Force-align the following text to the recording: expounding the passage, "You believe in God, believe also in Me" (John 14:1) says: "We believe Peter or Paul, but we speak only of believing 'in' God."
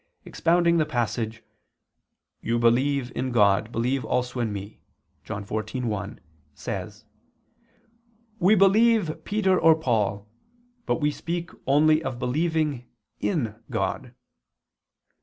expounding 0.25 0.77
the 0.79 0.85
passage, 0.87 1.43
"You 2.41 2.57
believe 2.57 3.11
in 3.15 3.31
God, 3.31 3.71
believe 3.71 4.03
also 4.03 4.39
in 4.39 4.51
Me" 4.51 4.81
(John 5.23 5.45
14:1) 5.45 6.17
says: 6.55 7.05
"We 8.39 8.55
believe 8.55 9.23
Peter 9.25 9.59
or 9.59 9.75
Paul, 9.75 10.27
but 10.87 11.01
we 11.01 11.11
speak 11.11 11.51
only 11.67 12.01
of 12.03 12.17
believing 12.17 12.85
'in' 13.19 13.57
God." 13.69 14.15